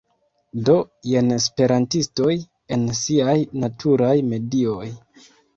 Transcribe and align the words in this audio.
Do, 0.69 0.77
jen 1.09 1.29
esperantistoj... 1.35 2.31
en 2.79 2.89
siaj 3.03 3.37
naturaj 3.65 4.13
medioj 4.35 4.91